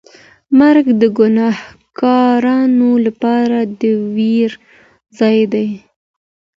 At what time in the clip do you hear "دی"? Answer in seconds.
5.53-5.67